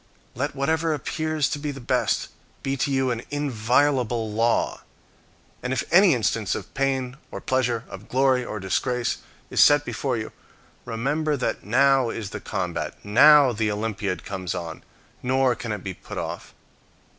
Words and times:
Let 0.33 0.55
whatever 0.55 0.95
appears 0.95 1.47
to 1.49 1.59
be 1.59 1.69
the 1.69 1.79
best 1.79 2.29
be 2.63 2.75
to 2.75 2.91
you 2.91 3.11
an 3.11 3.21
inviolable 3.29 4.31
law. 4.31 4.81
And 5.61 5.71
if 5.71 5.83
any 5.91 6.15
instance 6.15 6.55
of 6.55 6.73
pain 6.73 7.17
or 7.29 7.39
pleasure, 7.39 7.83
or 7.87 7.99
glory 7.99 8.43
or 8.43 8.59
disgrace, 8.59 9.19
is 9.51 9.61
set 9.61 9.85
before 9.85 10.17
you, 10.17 10.31
remember 10.85 11.37
that 11.37 11.63
now 11.63 12.09
is 12.09 12.31
the 12.31 12.41
combat, 12.41 12.97
now 13.05 13.51
the 13.51 13.69
Olympiad 13.69 14.25
comes 14.25 14.55
on, 14.55 14.83
nor 15.21 15.53
can 15.53 15.71
it 15.71 15.83
be 15.83 15.93
put 15.93 16.17
off. 16.17 16.55